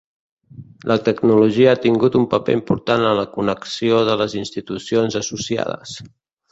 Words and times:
La 0.91 0.95
tecnologia 1.07 1.75
ha 1.75 1.79
tingut 1.83 2.17
un 2.21 2.25
paper 2.33 2.57
important 2.59 3.07
en 3.11 3.15
la 3.23 3.29
connexió 3.39 4.03
de 4.09 4.19
les 4.25 4.39
institucions 4.43 5.21
associades. 5.25 5.99